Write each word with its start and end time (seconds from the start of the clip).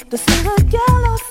Elles 0.00 1.27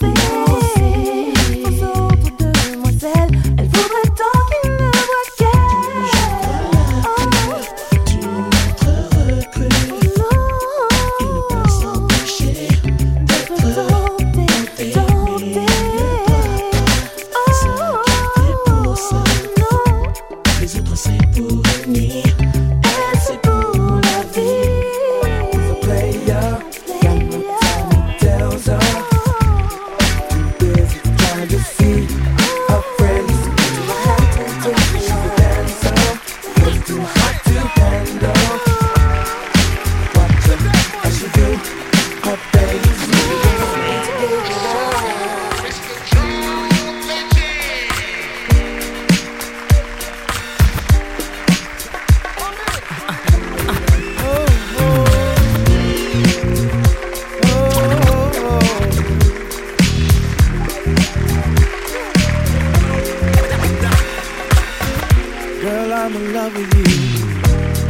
love 66.27 66.55
with 66.55 66.73
you. 66.75 66.83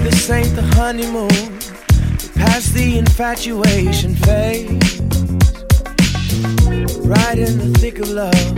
This 0.03 0.29
ain't 0.29 0.55
the 0.55 0.61
honeymoon. 0.75 1.27
We 1.27 2.27
past 2.41 2.73
the 2.73 2.97
infatuation 2.97 4.15
phase. 4.15 5.01
Right 6.99 7.39
in 7.39 7.57
the 7.57 7.73
thick 7.79 7.99
of 7.99 8.09
love. 8.09 8.57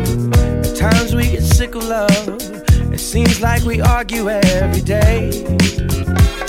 At 0.66 0.76
times 0.76 1.16
we 1.16 1.32
get 1.32 1.44
sick 1.44 1.76
of 1.76 1.84
love. 1.86 2.40
It 2.92 3.00
seems 3.00 3.42
like 3.42 3.64
we 3.64 3.80
argue 3.82 4.30
every 4.30 4.82
day. 4.82 5.46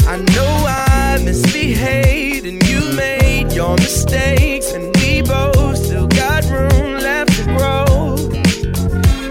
I 0.06 0.16
know 0.16 0.64
I 0.66 1.20
misbehaved 1.24 2.46
and 2.46 2.62
you 2.68 2.80
made 2.94 3.52
your 3.52 3.76
mistakes, 3.76 4.72
and 4.72 4.94
we 4.96 5.22
both 5.22 5.76
still 5.76 6.08
got 6.08 6.44
room 6.46 6.98
left 6.98 7.36
to 7.36 7.44
grow. 7.44 8.16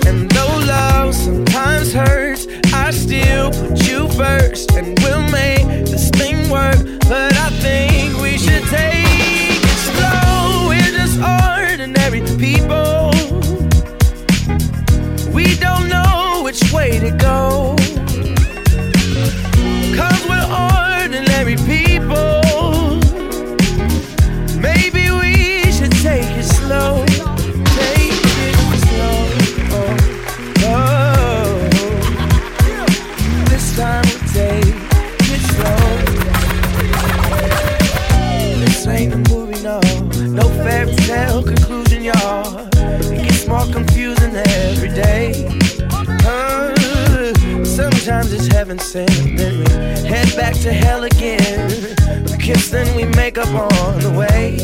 And 0.08 0.32
though 0.32 0.58
love 0.66 1.16
sometimes 1.16 1.92
hurts, 1.92 2.48
I 2.74 2.92
still 2.92 3.52
put 3.52 3.88
you 3.88 3.89
first, 4.20 4.74
and 4.74 5.00
we'll 5.00 5.28
make 5.32 5.66
this 5.86 6.10
thing 6.10 6.50
work. 6.50 6.78
But 7.08 7.34
I 7.46 7.50
think 7.64 8.18
we 8.22 8.38
should 8.38 8.66
take 8.68 9.64
it 9.72 9.80
slow. 9.88 10.68
We're 10.68 10.94
just 11.00 11.18
ordinary 11.40 12.22
people. 12.38 13.12
We 15.34 15.56
don't 15.56 15.88
know 15.88 16.42
which 16.44 16.62
way 16.74 17.00
to 17.00 17.12
go. 17.12 17.79
More 43.60 43.74
confusing 43.74 44.36
every 44.36 44.90
day. 44.90 45.34
Sometimes 47.66 48.32
it's 48.32 48.48
heaven 48.48 48.80
sent, 48.80 49.10
then 49.38 49.60
we 49.60 50.08
head 50.08 50.36
back 50.36 50.54
to 50.62 50.72
hell 50.72 51.04
again. 51.04 51.70
We 52.26 52.38
kiss, 52.38 52.70
then 52.70 52.96
we 52.96 53.06
make 53.16 53.38
up 53.38 53.50
on 53.50 54.00
the 54.00 54.12
way. 54.12 54.58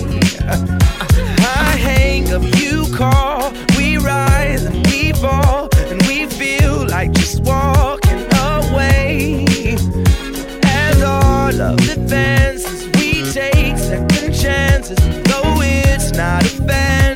I 0.48 1.76
hang 1.78 2.32
up, 2.34 2.44
you 2.62 2.86
call, 2.96 3.52
we 3.78 3.98
rise 3.98 4.64
and 4.64 4.86
we 4.88 5.12
fall, 5.14 5.70
and 5.90 6.02
we 6.04 6.26
feel 6.26 6.88
like 6.88 7.12
just 7.14 7.42
walking 7.44 8.26
away. 8.50 9.46
As 10.64 11.02
all 11.02 11.62
of 11.62 11.80
advances, 11.90 12.88
we 12.98 13.24
take 13.32 13.78
second 13.78 14.34
chances, 14.34 14.98
though 15.30 15.60
it's 15.62 16.12
not 16.12 16.44
a 16.44 16.50
fantasy. 16.50 17.15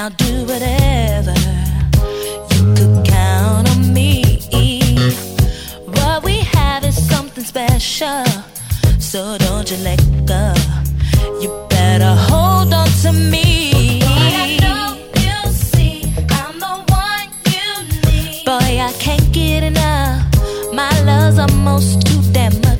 I'll 0.00 0.10
do 0.10 0.44
whatever. 0.46 1.34
You 2.52 2.62
could 2.76 3.04
count 3.04 3.68
on 3.68 3.92
me. 3.92 4.38
What 5.86 6.22
we 6.22 6.36
have 6.54 6.84
is 6.84 6.96
something 7.08 7.42
special, 7.42 8.24
so 9.00 9.36
don't 9.38 9.68
you 9.68 9.76
let 9.78 10.00
go. 10.24 10.54
You 11.42 11.50
better 11.68 12.14
hold 12.14 12.72
on 12.72 12.88
to 13.02 13.10
me. 13.12 13.98
You 15.18 15.52
see 15.52 16.04
I'm 16.30 16.60
the 16.60 16.74
one 17.02 17.30
you 17.52 17.68
need. 18.06 18.44
Boy, 18.46 18.72
I 18.88 18.94
can't 19.00 19.32
get 19.32 19.64
enough. 19.64 20.22
My 20.72 20.92
love's 21.00 21.96
too 22.04 22.22
damn 22.30 22.54
much. 22.60 22.77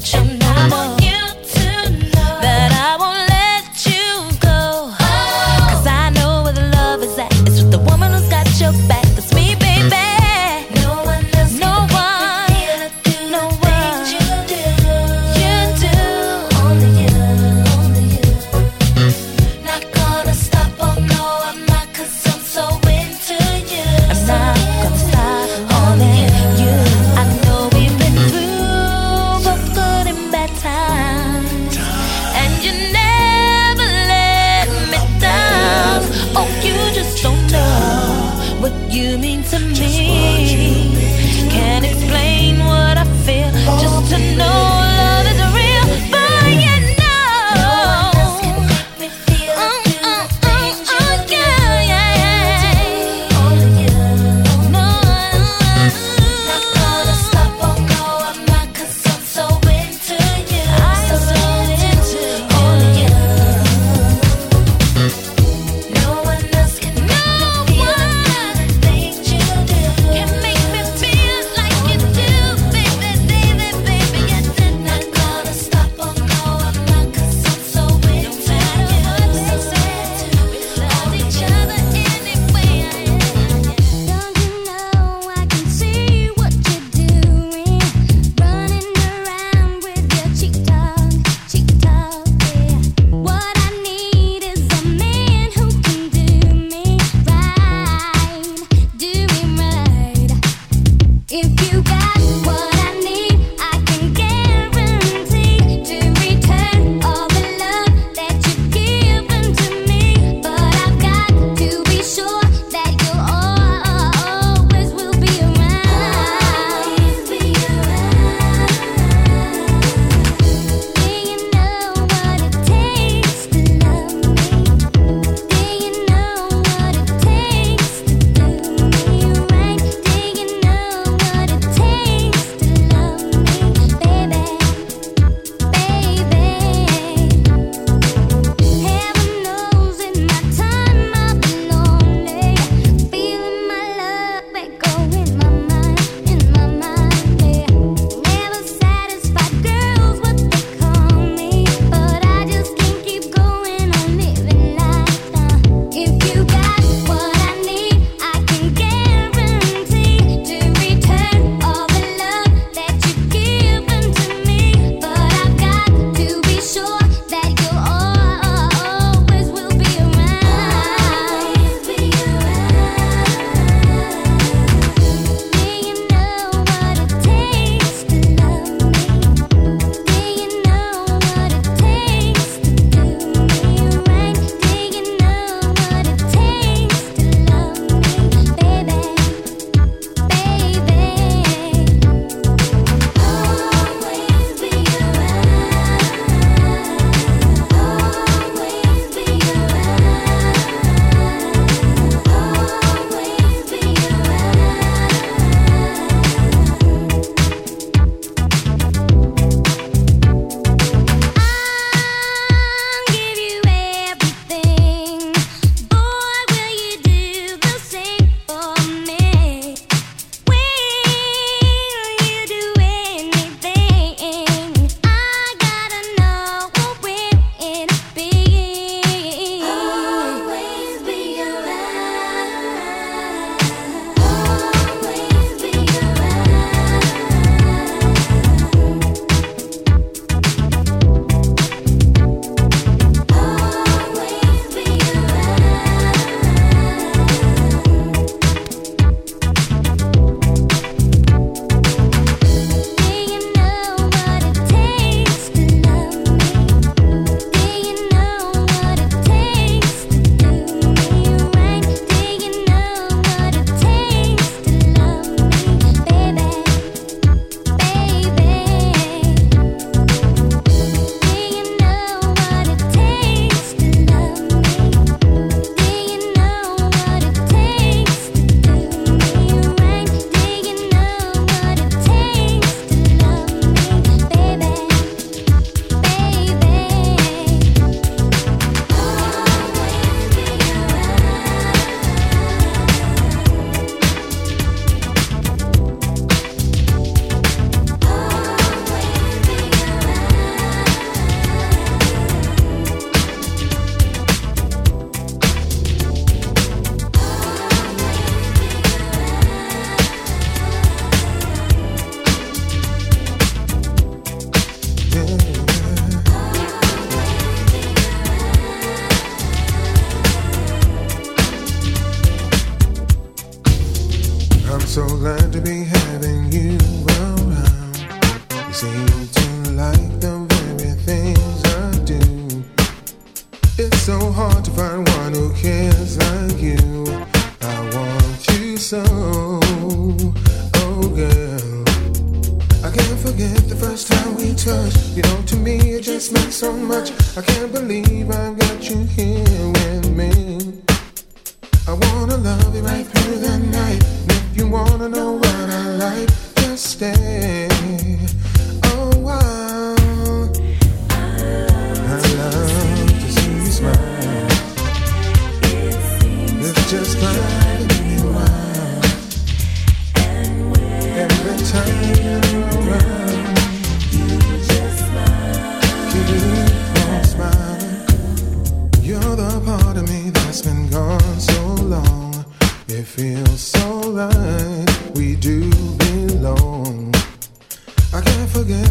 so 324.99 325.07
glad 325.17 325.53
to 325.53 325.61
be 325.61 325.85
having 325.85 326.38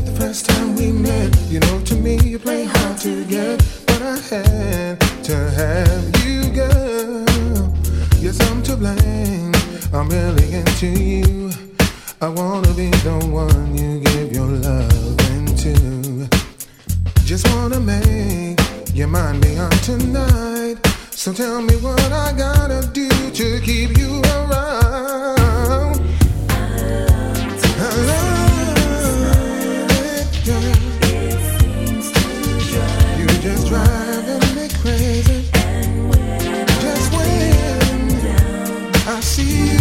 the 0.07 0.19
first 0.19 0.45
time 0.45 0.75
we 0.75 0.91
met. 0.91 1.35
You 1.49 1.59
know, 1.59 1.79
to 1.81 1.95
me, 1.95 2.17
you 2.19 2.39
play 2.39 2.65
hard 2.65 2.97
to 2.99 3.25
get, 3.25 3.57
but 3.87 4.01
I 4.01 4.17
had 4.31 5.01
to 5.23 5.37
have 5.59 6.05
you, 6.23 6.49
girl. 6.51 7.73
Yes, 8.19 8.39
I'm 8.49 8.61
to 8.63 8.75
blame. 8.75 9.53
I'm 9.93 10.07
really 10.09 10.53
into 10.53 10.87
you. 10.87 11.51
I 12.21 12.29
wanna 12.29 12.73
be 12.73 12.89
the 13.07 13.17
one 13.31 13.75
you 13.75 13.99
give 13.99 14.31
your 14.31 14.47
love 14.47 15.19
into. 15.31 16.27
Just 17.25 17.47
wanna 17.53 17.79
make 17.79 18.59
your 18.93 19.07
mind 19.07 19.41
be 19.41 19.57
on 19.57 19.71
tonight. 19.89 20.77
So 21.11 21.33
tell 21.33 21.61
me 21.61 21.75
what 21.77 22.11
I 22.11 22.33
gotta 22.33 22.87
do 22.93 23.09
to 23.09 23.59
keep 23.61 23.97
you 23.97 24.21
around. 24.21 25.36
see 39.37 39.67
you. 39.67 39.76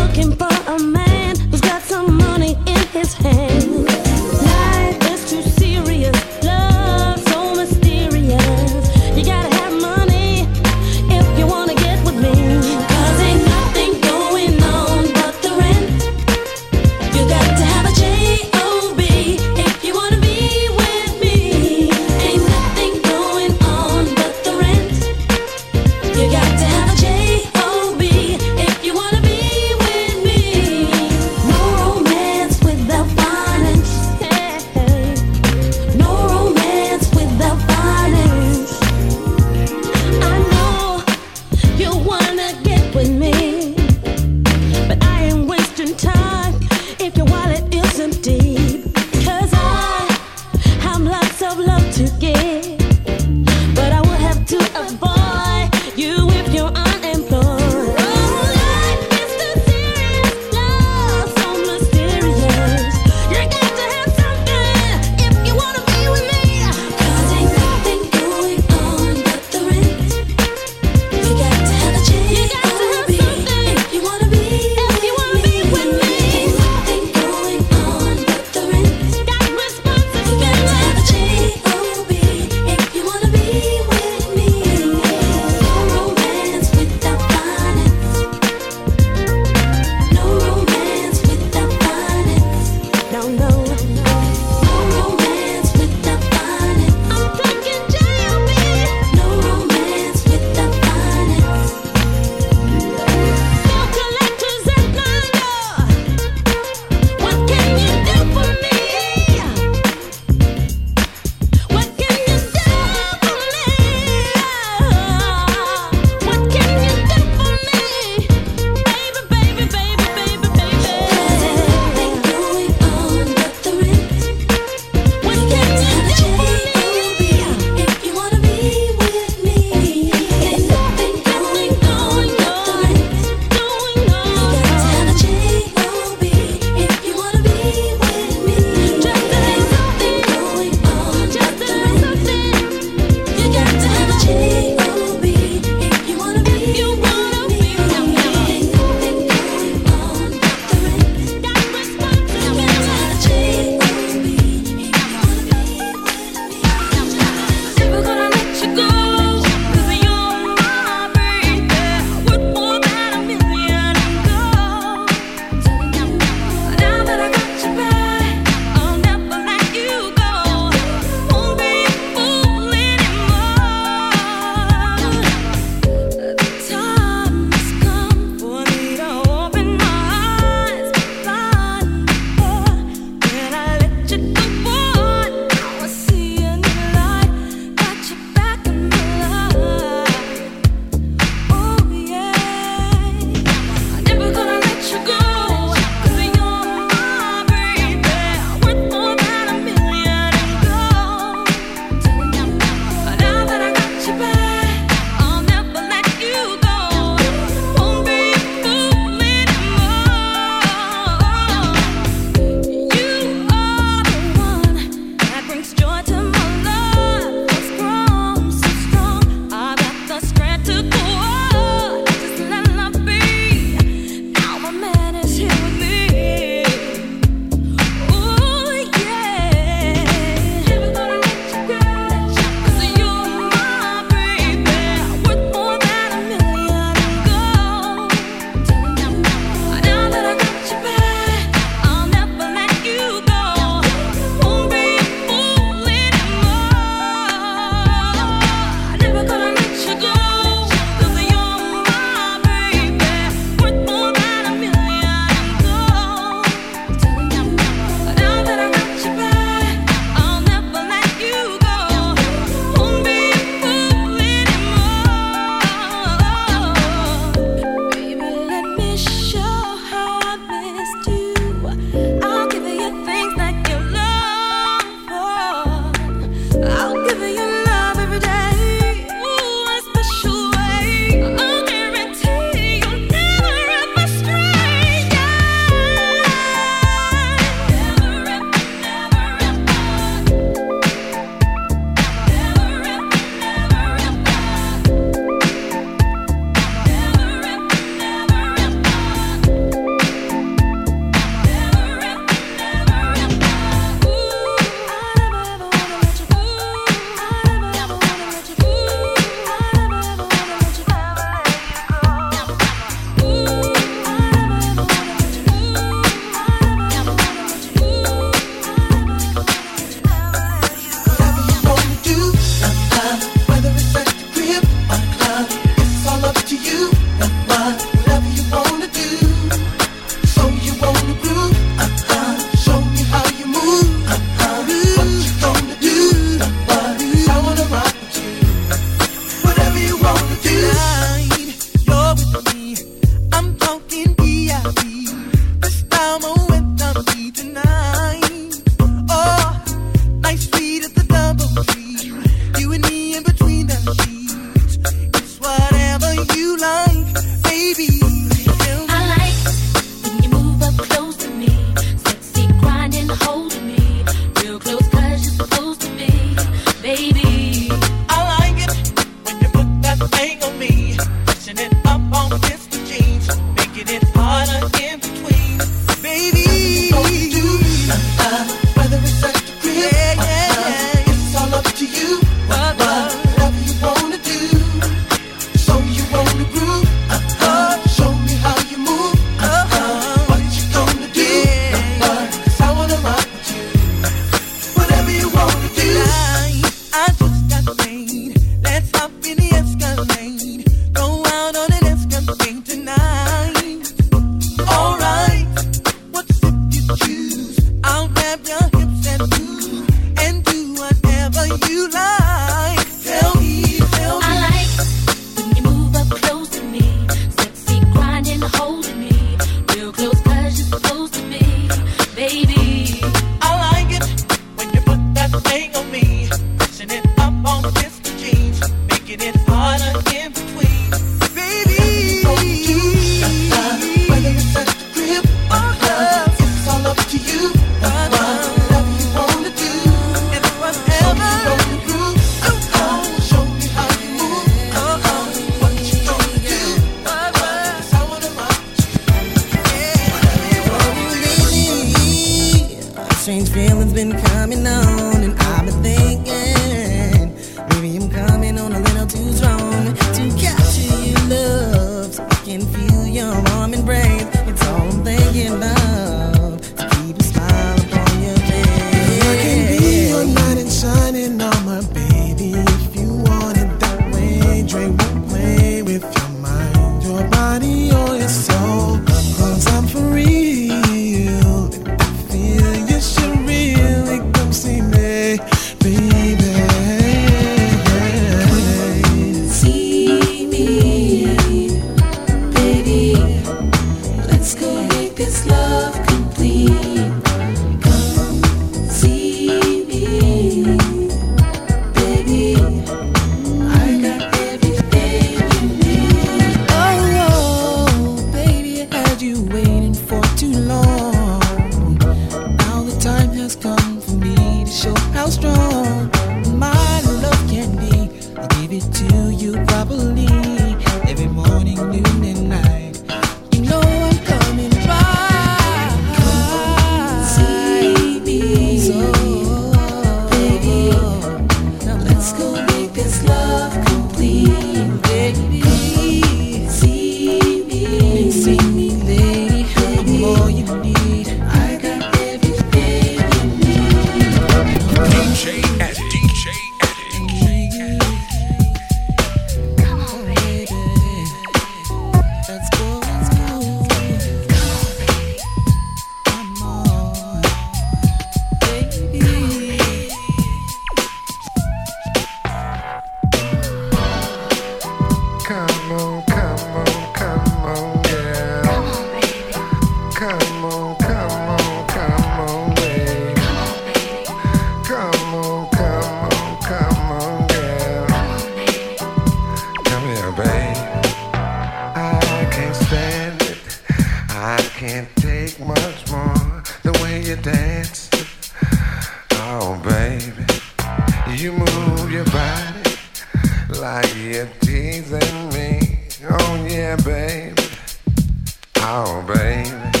Cause 598.91 599.25
I'm 599.29 600.00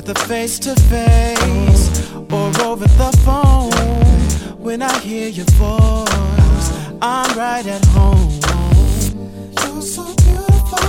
whether 0.00 0.14
face 0.14 0.58
to 0.58 0.74
face 0.88 2.12
or 2.30 2.48
over 2.62 2.86
the 2.86 3.10
phone. 3.24 3.70
When 4.58 4.82
I 4.82 4.98
hear 5.00 5.28
your 5.28 5.46
voice, 5.58 6.70
I'm 7.02 7.36
right 7.36 7.66
at 7.66 7.84
home. 7.86 8.30
You're 9.62 9.82
so 9.82 10.04
beautiful, 10.24 10.88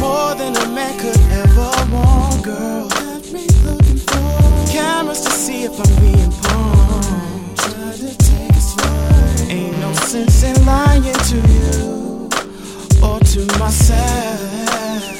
more 0.00 0.34
than 0.34 0.56
a 0.56 0.66
man 0.74 0.98
could 0.98 1.20
ever 1.30 1.70
want, 1.94 2.42
girl. 2.42 2.88
Got 2.88 3.32
me 3.32 3.46
looking 3.64 3.96
for 3.96 4.72
cameras 4.72 5.20
to 5.22 5.30
see 5.30 5.64
if 5.64 5.78
I'm 5.78 5.94
being 6.02 6.32
pawned. 6.42 7.56
Try 7.56 7.92
to 8.02 8.18
take 8.18 8.50
it 8.50 8.66
slow. 8.72 9.48
Ain't 9.48 9.78
no 9.78 9.92
sense 9.94 10.42
in 10.42 10.66
lying 10.66 11.02
to 11.30 11.36
you 11.54 12.28
or 13.02 13.20
to 13.20 13.58
myself. 13.58 15.19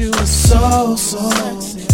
you 0.00 0.10
are 0.12 0.26
so, 0.26 0.96
so 0.96 1.28
sexy. 1.30 1.86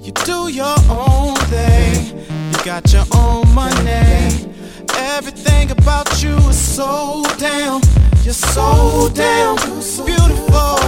You 0.00 0.12
do 0.12 0.48
your 0.52 0.76
own 0.90 1.34
thing, 1.48 2.18
you 2.52 2.64
got 2.64 2.92
your 2.92 3.06
own 3.14 3.48
money. 3.54 4.50
Everything 5.14 5.70
about 5.70 6.22
you 6.22 6.36
is 6.50 6.58
so 6.76 7.22
damn, 7.38 7.80
you're 8.22 8.34
so 8.34 9.08
damn 9.14 9.56
beautiful. 10.04 10.81